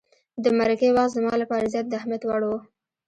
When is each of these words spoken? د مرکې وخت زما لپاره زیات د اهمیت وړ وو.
د 0.43 0.45
مرکې 0.59 0.89
وخت 0.95 1.13
زما 1.17 1.33
لپاره 1.41 1.71
زیات 1.73 1.85
د 1.89 1.93
اهمیت 1.99 2.23
وړ 2.25 2.41
وو. 2.47 2.57